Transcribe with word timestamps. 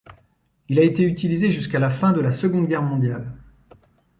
Il 0.67 0.79
a 0.79 0.83
été 0.83 1.03
utilisé 1.03 1.51
jusqu'à 1.51 1.77
la 1.77 1.91
fin 1.91 2.11
de 2.11 2.21
la 2.21 2.31
seconde 2.31 2.67
guerre 2.67 2.81
mondiale. 2.81 3.37